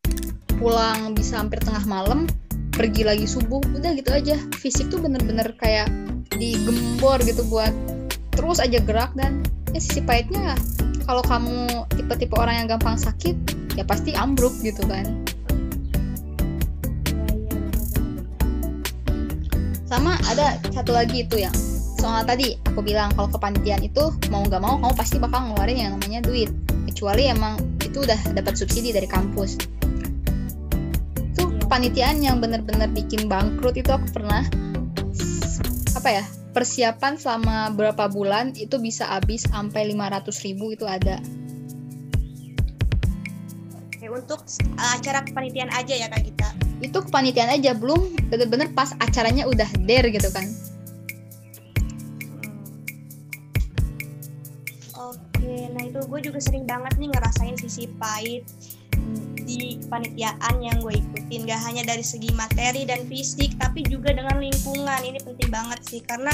Pulang 0.58 1.14
bisa 1.14 1.38
hampir 1.38 1.62
tengah 1.62 1.86
malam 1.86 2.26
pergi 2.74 3.06
lagi 3.06 3.24
subuh. 3.30 3.62
Udah 3.70 3.94
gitu 3.94 4.10
aja. 4.10 4.34
Fisik 4.58 4.90
tuh 4.90 4.98
bener-bener 4.98 5.54
kayak 5.62 5.86
digembor 6.34 7.22
gitu 7.22 7.46
buat 7.46 7.70
terus 8.34 8.58
aja 8.58 8.80
gerak 8.82 9.12
dan 9.14 9.44
ya 9.70 9.80
sisi 9.82 10.00
pahitnya 10.02 10.56
kalau 11.04 11.20
kamu 11.26 11.66
tipe-tipe 11.92 12.34
orang 12.38 12.64
yang 12.64 12.68
gampang 12.78 12.96
sakit 12.96 13.36
ya 13.76 13.84
pasti 13.84 14.16
ambruk 14.16 14.54
gitu 14.64 14.80
kan 14.88 15.04
sama 19.90 20.14
ada 20.30 20.54
satu 20.70 20.94
lagi 20.94 21.26
itu 21.26 21.42
yang 21.42 21.52
soal 21.98 22.22
tadi 22.22 22.54
aku 22.62 22.78
bilang 22.78 23.10
kalau 23.18 23.26
kepanitiaan 23.26 23.82
itu 23.82 24.14
mau 24.30 24.46
nggak 24.46 24.62
mau 24.62 24.78
kamu 24.78 24.94
pasti 24.94 25.18
bakal 25.18 25.50
ngeluarin 25.50 25.78
yang 25.82 25.90
namanya 25.98 26.22
duit. 26.22 26.54
Kecuali 26.86 27.26
emang 27.26 27.58
itu 27.82 28.06
udah 28.06 28.38
dapat 28.38 28.54
subsidi 28.54 28.94
dari 28.94 29.10
kampus. 29.10 29.58
Itu 31.34 31.50
kepanitiaan 31.66 32.22
yang 32.22 32.38
bener-bener 32.38 32.86
bikin 32.94 33.26
bangkrut 33.26 33.74
itu 33.74 33.90
aku 33.90 34.06
pernah 34.14 34.46
apa 35.98 36.08
ya 36.08 36.24
persiapan 36.54 37.18
selama 37.18 37.74
berapa 37.74 38.06
bulan 38.14 38.54
itu 38.54 38.78
bisa 38.78 39.10
habis 39.10 39.42
sampai 39.42 39.90
500 39.90 40.46
ribu 40.46 40.70
itu 40.70 40.86
ada 40.86 41.18
untuk 44.20 44.44
uh, 44.76 44.92
acara 44.96 45.24
kepanitiaan 45.24 45.72
aja 45.72 45.96
ya 45.96 46.06
kak 46.12 46.28
kita 46.28 46.48
itu 46.80 46.96
kepanitiaan 46.96 47.52
aja 47.52 47.76
belum 47.76 48.16
bener-bener 48.32 48.72
pas 48.72 48.96
acaranya 49.04 49.44
udah 49.44 49.68
der 49.84 50.08
gitu 50.08 50.28
kan. 50.32 50.48
Oke, 54.96 55.68
nah 55.76 55.82
itu 55.84 56.00
gue 56.00 56.20
juga 56.24 56.40
sering 56.40 56.64
banget 56.64 56.96
nih 56.96 57.08
ngerasain 57.12 57.56
sisi 57.60 57.84
pahit 58.00 58.44
di 59.44 59.80
kepanitiaan 59.84 60.60
yang 60.60 60.76
gue 60.80 60.96
ikutin. 61.00 61.48
Gak 61.48 61.60
hanya 61.68 61.82
dari 61.84 62.04
segi 62.04 62.32
materi 62.32 62.88
dan 62.88 63.04
fisik 63.08 63.56
tapi 63.60 63.84
juga 63.84 64.16
dengan 64.16 64.40
lingkungan. 64.40 65.00
Ini 65.04 65.20
penting 65.20 65.48
banget 65.52 65.80
sih 65.84 66.00
karena 66.00 66.32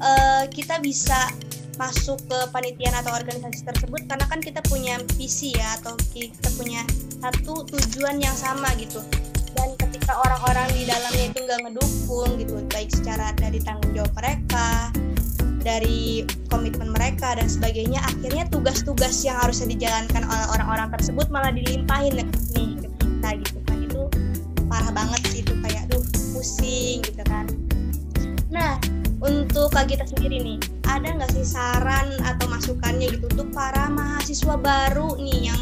uh, 0.00 0.44
kita 0.48 0.80
bisa 0.80 1.32
masuk 1.76 2.16
ke 2.24 2.38
panitian 2.52 2.92
atau 2.96 3.12
organisasi 3.12 3.64
tersebut 3.64 4.08
karena 4.08 4.26
kan 4.28 4.40
kita 4.40 4.60
punya 4.64 4.96
visi 5.16 5.52
ya 5.52 5.76
atau 5.80 5.92
kita 6.12 6.48
punya 6.56 6.82
satu 7.20 7.64
tujuan 7.68 8.20
yang 8.20 8.34
sama 8.36 8.72
gitu. 8.80 9.00
Dan 9.56 9.72
ketika 9.80 10.20
orang-orang 10.20 10.68
di 10.76 10.84
dalamnya 10.84 11.32
itu 11.32 11.38
nggak 11.44 11.60
ngedukung 11.64 12.30
gitu 12.36 12.60
baik 12.72 12.92
secara 12.92 13.32
dari 13.40 13.56
tanggung 13.60 13.92
jawab 13.96 14.12
mereka 14.20 14.92
dari 15.66 16.22
komitmen 16.46 16.94
mereka 16.94 17.34
dan 17.34 17.50
sebagainya 17.50 17.98
akhirnya 18.06 18.46
tugas-tugas 18.46 19.26
yang 19.26 19.34
harusnya 19.42 19.74
dijalankan 19.74 20.22
oleh 20.22 20.46
orang-orang 20.54 20.88
tersebut 20.94 21.26
malah 21.26 21.50
dilimpahin 21.50 22.22
nih 22.54 22.78
ke 22.78 22.88
kita 23.02 23.28
gitu 23.42 23.58
kan. 23.66 23.76
Itu 23.82 24.02
parah 24.70 24.92
banget 24.94 25.20
sih 25.34 25.40
itu 25.42 25.52
kayak 25.64 25.90
duh 25.90 26.04
pusing 26.30 27.02
gitu 27.02 27.22
kan. 27.26 27.50
Nah 28.52 28.78
untuk 29.24 29.72
kak 29.72 29.88
kita 29.88 30.04
sendiri 30.04 30.40
nih 30.42 30.58
ada 30.84 31.16
nggak 31.16 31.32
sih 31.32 31.46
saran 31.46 32.12
atau 32.24 32.46
masukannya 32.52 33.16
gitu 33.16 33.26
untuk 33.32 33.48
para 33.52 33.88
mahasiswa 33.88 34.56
baru 34.60 35.16
nih 35.16 35.52
yang 35.52 35.60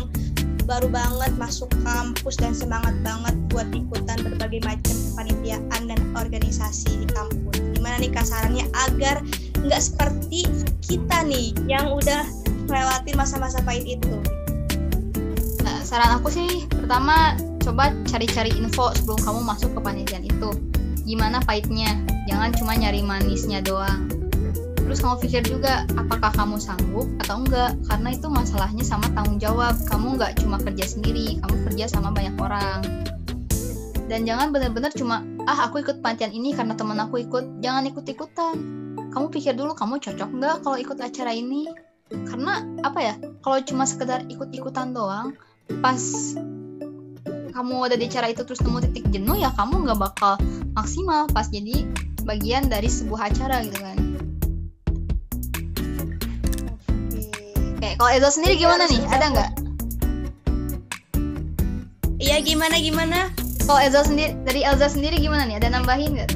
baru 0.64 0.88
banget 0.88 1.32
masuk 1.36 1.68
kampus 1.84 2.40
dan 2.40 2.56
semangat 2.56 2.96
banget 3.04 3.36
buat 3.52 3.68
ikutan 3.70 4.16
berbagai 4.24 4.64
macam 4.64 4.96
kepanitiaan 5.12 5.82
dan 5.86 6.00
organisasi 6.16 7.04
di 7.04 7.06
kampus? 7.12 7.60
Gimana 7.76 8.00
nih 8.00 8.10
kasarannya 8.10 8.64
agar 8.88 9.20
nggak 9.60 9.80
seperti 9.80 10.48
kita 10.80 11.20
nih 11.28 11.52
yang 11.68 11.92
udah 11.92 12.24
melewati 12.64 13.12
masa-masa 13.12 13.60
pahit 13.60 13.84
itu? 14.00 14.16
Nah, 15.60 15.84
saran 15.84 16.16
aku 16.16 16.32
sih 16.32 16.64
pertama 16.72 17.36
coba 17.60 17.92
cari-cari 18.08 18.52
info 18.56 18.92
sebelum 18.96 19.20
kamu 19.20 19.40
masuk 19.44 19.68
ke 19.76 19.80
panitian 19.84 20.24
itu 20.24 20.52
gimana 21.04 21.40
pahitnya. 21.44 22.00
Jangan 22.26 22.50
cuma 22.56 22.72
nyari 22.76 23.04
manisnya 23.04 23.60
doang. 23.60 24.08
Terus 24.84 25.00
kamu 25.00 25.16
pikir 25.24 25.42
juga 25.48 25.88
apakah 25.96 26.28
kamu 26.36 26.60
sanggup 26.60 27.08
atau 27.24 27.40
enggak? 27.40 27.72
Karena 27.88 28.08
itu 28.12 28.28
masalahnya 28.28 28.84
sama 28.84 29.08
tanggung 29.16 29.40
jawab. 29.40 29.72
Kamu 29.88 30.20
nggak 30.20 30.44
cuma 30.44 30.60
kerja 30.60 30.84
sendiri 30.84 31.40
kamu 31.40 31.56
kerja 31.70 31.88
sama 31.88 32.12
banyak 32.12 32.36
orang. 32.36 32.84
Dan 34.04 34.28
jangan 34.28 34.52
benar-benar 34.52 34.92
cuma 34.92 35.24
ah 35.48 35.64
aku 35.64 35.80
ikut 35.80 36.04
pantian 36.04 36.32
ini 36.36 36.52
karena 36.52 36.76
teman 36.76 37.00
aku 37.00 37.24
ikut. 37.24 37.64
Jangan 37.64 37.88
ikut-ikutan. 37.88 38.56
Kamu 39.08 39.32
pikir 39.32 39.56
dulu 39.56 39.72
kamu 39.72 40.04
cocok 40.04 40.30
nggak 40.36 40.56
kalau 40.60 40.76
ikut 40.76 41.00
acara 41.00 41.32
ini? 41.32 41.64
Karena 42.12 42.60
apa 42.84 43.00
ya 43.00 43.14
kalau 43.40 43.58
cuma 43.64 43.88
sekedar 43.88 44.28
ikut-ikutan 44.28 44.92
doang 44.92 45.32
pas 45.80 46.36
kamu 47.54 47.86
ada 47.86 47.94
di 47.94 48.10
acara 48.10 48.34
itu 48.34 48.42
terus 48.42 48.58
nemu 48.66 48.82
titik 48.90 49.06
jenuh 49.14 49.38
ya 49.38 49.54
kamu 49.54 49.86
nggak 49.86 49.98
bakal 50.02 50.34
maksimal 50.74 51.30
pas 51.30 51.46
jadi 51.46 51.86
bagian 52.26 52.66
dari 52.66 52.90
sebuah 52.90 53.30
acara 53.30 53.62
gitu 53.62 53.78
kan 53.78 53.96
Oke, 57.74 58.00
kalau 58.00 58.10
Ezo 58.16 58.32
sendiri 58.32 58.56
gimana 58.56 58.88
nih? 58.88 59.02
Ada 59.12 59.26
nggak? 59.28 59.50
Iya 62.16 62.40
gimana 62.40 62.80
gimana? 62.80 63.28
Kalau 63.68 63.76
Elza 63.76 64.08
sendiri 64.08 64.32
dari 64.48 64.64
Elza 64.64 64.88
sendiri 64.88 65.20
gimana 65.20 65.44
nih? 65.44 65.60
Ada 65.60 65.68
nambahin 65.68 66.16
nggak? 66.16 66.30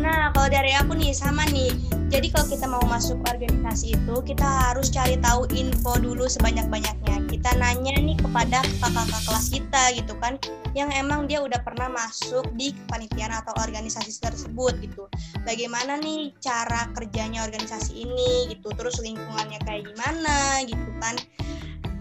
Nah, 0.00 0.32
kalau 0.32 0.48
dari 0.48 0.72
aku 0.72 0.96
nih 0.96 1.12
sama 1.12 1.44
nih. 1.52 1.76
Jadi 2.14 2.30
kalau 2.30 2.46
kita 2.46 2.66
mau 2.70 2.84
masuk 2.86 3.18
organisasi 3.26 3.98
itu, 3.98 4.14
kita 4.22 4.46
harus 4.46 4.86
cari 4.86 5.18
tahu 5.18 5.50
info 5.50 5.98
dulu 5.98 6.30
sebanyak-banyaknya. 6.30 7.26
Kita 7.26 7.58
nanya 7.58 7.98
nih 7.98 8.14
kepada 8.14 8.62
kakak-kakak 8.78 9.22
kelas 9.26 9.46
kita 9.50 9.82
gitu 9.98 10.14
kan, 10.22 10.38
yang 10.78 10.94
emang 10.94 11.26
dia 11.26 11.42
udah 11.42 11.58
pernah 11.66 11.90
masuk 11.90 12.46
di 12.54 12.70
kepanitiaan 12.70 13.34
atau 13.34 13.50
organisasi 13.58 14.14
tersebut 14.22 14.78
gitu. 14.78 15.10
Bagaimana 15.42 15.98
nih 15.98 16.30
cara 16.38 16.86
kerjanya 16.94 17.50
organisasi 17.50 18.06
ini 18.06 18.54
gitu, 18.54 18.70
terus 18.78 19.02
lingkungannya 19.02 19.58
kayak 19.66 19.90
gimana 19.90 20.62
gitu 20.70 20.90
kan 21.02 21.18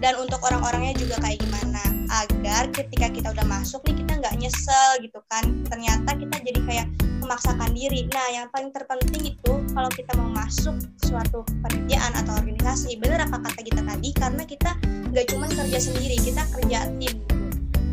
dan 0.03 0.19
untuk 0.19 0.43
orang-orangnya 0.43 0.99
juga 0.99 1.15
kayak 1.23 1.39
gimana? 1.39 1.79
Agar 2.27 2.67
ketika 2.75 3.07
kita 3.07 3.31
udah 3.31 3.47
masuk 3.47 3.79
nih 3.87 4.03
kita 4.03 4.19
nggak 4.19 4.35
nyesel 4.35 4.91
gitu 4.99 5.23
kan. 5.31 5.63
Ternyata 5.71 6.11
kita 6.19 6.35
jadi 6.43 6.59
kayak 6.67 6.87
memaksakan 7.23 7.71
diri. 7.71 8.03
Nah 8.11 8.27
yang 8.35 8.51
paling 8.51 8.75
terpenting 8.75 9.31
itu 9.31 9.51
kalau 9.71 9.87
kita 9.95 10.11
mau 10.19 10.27
masuk 10.35 10.75
suatu 11.07 11.47
panitiaan 11.63 12.11
atau 12.19 12.35
organisasi 12.35 12.99
bener 12.99 13.23
apa 13.23 13.39
kata 13.47 13.63
kita 13.63 13.79
tadi? 13.79 14.09
Karena 14.11 14.43
kita 14.43 14.75
nggak 15.15 15.25
cuma 15.31 15.47
kerja 15.47 15.79
sendiri 15.79 16.19
kita 16.19 16.43
kerja 16.51 16.91
tim. 16.99 17.15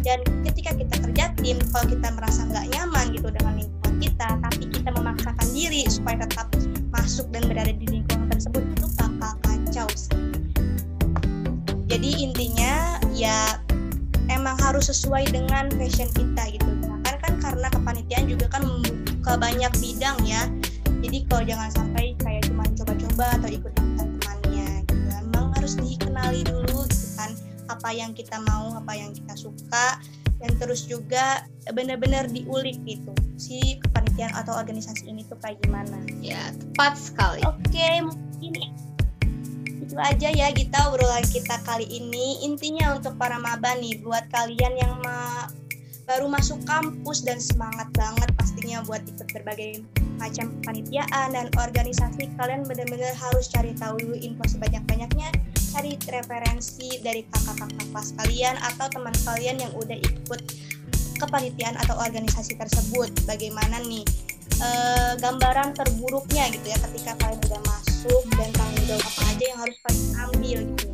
Dan 0.02 0.18
ketika 0.42 0.74
kita 0.74 0.94
kerja 0.98 1.24
tim 1.38 1.62
kalau 1.70 1.86
kita 1.86 2.08
merasa 2.10 2.42
nggak 2.50 2.66
nyaman 2.74 3.14
gitu 3.14 3.30
dengan 3.30 3.54
lingkungan 3.54 3.94
kita 4.02 4.28
tapi 4.42 4.64
kita 4.66 4.90
memaksakan 4.98 5.46
diri 5.54 5.86
supaya 5.86 6.26
tetap 6.26 6.50
masuk 6.90 7.30
dan 7.30 7.46
berada 7.46 7.70
di 7.70 7.86
lingkungan 7.86 8.26
tersebut 8.32 8.64
itu 8.66 8.86
bakal 8.98 9.32
kacau 9.44 9.88
sih 9.92 10.39
jadi 11.90 12.10
intinya 12.22 13.02
ya 13.10 13.58
emang 14.30 14.54
harus 14.62 14.86
sesuai 14.94 15.34
dengan 15.34 15.66
passion 15.74 16.06
kita 16.14 16.54
gitu. 16.54 16.70
Kan 17.02 17.18
kan 17.18 17.34
karena 17.42 17.66
kepanitiaan 17.66 18.30
juga 18.30 18.46
kan 18.46 18.62
membuka 18.62 19.34
banyak 19.34 19.72
bidang 19.82 20.14
ya. 20.22 20.46
Jadi 21.02 21.26
kalau 21.26 21.42
jangan 21.42 21.70
sampai 21.74 22.14
kayak 22.22 22.46
cuma 22.46 22.62
coba-coba 22.78 23.26
atau 23.42 23.50
ikut 23.50 23.72
ikutan 23.74 24.06
temannya 24.22 24.70
gitu. 24.86 25.06
Emang 25.18 25.50
harus 25.58 25.74
dikenali 25.74 26.46
dulu 26.46 26.86
gitu 26.86 27.06
kan 27.18 27.34
apa 27.66 27.90
yang 27.90 28.14
kita 28.14 28.38
mau 28.46 28.78
apa 28.78 28.94
yang 28.94 29.10
kita 29.10 29.34
suka. 29.34 29.98
Dan 30.40 30.56
terus 30.56 30.88
juga 30.88 31.44
benar-benar 31.74 32.32
diulik 32.32 32.80
gitu 32.88 33.12
si 33.36 33.76
kepanitiaan 33.84 34.32
atau 34.32 34.56
organisasi 34.56 35.10
ini 35.10 35.26
tuh 35.26 35.36
kayak 35.42 35.58
gimana. 35.66 36.00
Ya 36.22 36.54
tepat 36.54 36.96
sekali. 36.96 37.42
Oke 37.44 37.66
okay, 37.68 38.00
mungkin 38.00 38.56
itu 39.90 39.98
aja 39.98 40.30
ya 40.30 40.54
kita 40.54 40.86
obrolan 40.86 41.26
kita 41.26 41.58
kali 41.66 41.82
ini. 41.90 42.46
Intinya 42.46 42.94
untuk 42.94 43.18
para 43.18 43.42
maba 43.42 43.74
nih 43.74 43.98
buat 43.98 44.22
kalian 44.30 44.78
yang 44.78 44.94
ma 45.02 45.50
baru 46.06 46.30
masuk 46.30 46.62
kampus 46.62 47.26
dan 47.26 47.42
semangat 47.42 47.90
banget 47.98 48.30
pastinya 48.38 48.86
buat 48.86 49.02
ikut 49.02 49.26
berbagai 49.34 49.82
macam 50.22 50.54
panitiaan 50.62 51.34
dan 51.34 51.50
organisasi 51.58 52.30
kalian 52.38 52.62
benar-benar 52.66 53.14
harus 53.18 53.50
cari 53.50 53.74
tahu 53.74 53.98
info 54.14 54.46
sebanyak-banyaknya. 54.46 55.34
Cari 55.74 55.98
referensi 56.06 57.02
dari 57.02 57.26
kakak-kakak 57.26 57.90
kelas 57.90 58.08
kalian 58.14 58.54
atau 58.62 58.86
teman 58.94 59.14
kalian 59.26 59.58
yang 59.58 59.74
udah 59.74 59.98
ikut 59.98 60.40
kepanitiaan 61.18 61.74
atau 61.82 61.98
organisasi 61.98 62.54
tersebut. 62.54 63.10
Bagaimana 63.26 63.82
nih 63.82 64.06
e, 64.54 64.68
gambaran 65.18 65.74
terburuknya 65.74 66.46
gitu 66.54 66.70
ya 66.70 66.78
ketika 66.78 67.18
kalian 67.18 67.42
udah 67.42 67.62
masuk 67.66 67.89
dan 68.08 68.48
tanggung 68.56 68.84
jawab 68.88 69.04
apa 69.04 69.22
aja 69.28 69.44
yang 69.44 69.60
harus 69.60 69.76
kalian 69.84 70.12
ambil 70.16 70.58
gitu 70.64 70.88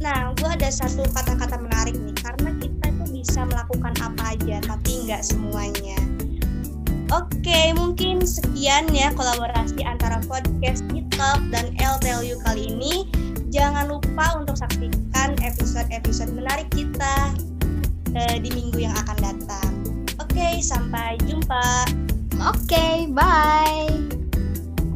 nah 0.00 0.18
gue 0.36 0.48
ada 0.48 0.68
satu 0.68 1.04
kata-kata 1.12 1.56
menarik 1.56 1.96
nih 1.96 2.16
karena 2.20 2.50
kita 2.60 2.86
tuh 2.88 3.08
bisa 3.12 3.40
melakukan 3.48 3.94
apa 4.04 4.36
aja 4.36 4.56
tapi 4.64 5.08
nggak 5.08 5.24
semuanya 5.24 5.96
Oke, 7.10 7.74
mungkin 7.74 8.22
sekian 8.22 8.86
ya 8.94 9.10
kolaborasi 9.18 9.82
antara 9.82 10.22
podcast 10.30 10.86
Talk 11.18 11.42
dan 11.50 11.74
LTLU 11.74 12.38
kali 12.46 12.70
ini. 12.70 13.10
Jangan 13.50 13.90
lupa 13.90 14.38
untuk 14.38 14.54
saksikan 14.54 15.34
episode-episode 15.42 16.30
menarik 16.38 16.70
kita 16.70 17.34
uh, 18.14 18.36
di 18.38 18.54
minggu 18.54 18.86
yang 18.86 18.94
akan 18.94 19.18
datang. 19.18 19.72
Oke, 20.22 20.62
sampai 20.62 21.18
jumpa. 21.26 21.90
Oke, 22.38 23.10
bye. 23.10 24.09